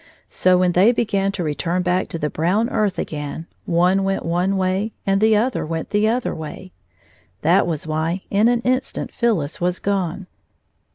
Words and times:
So, 0.29 0.57
when 0.57 0.71
they 0.71 0.91
began 0.91 1.31
to 1.33 1.43
return 1.43 1.83
back 1.83 2.07
to 2.09 2.17
the 2.17 2.31
brown 2.31 2.69
earth 2.71 2.97
again, 2.97 3.45
one 3.67 4.03
went 4.03 4.25
one 4.25 4.57
way 4.57 4.93
and 5.05 5.21
the 5.21 5.37
other 5.37 5.63
went 5.63 5.91
the 5.91 6.07
other 6.07 6.33
way. 6.33 6.71
That 7.43 7.67
was 7.67 7.85
why 7.85 8.23
in 8.31 8.47
an 8.47 8.61
instant 8.61 9.11
Phyllis 9.13 9.61
was 9.61 9.77
gone. 9.77 10.25